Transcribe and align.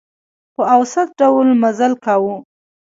په 0.55 0.61
اوسط 0.75 1.07
ډول 1.19 1.47
مزل 1.61 1.93
کاوه. 2.03 2.35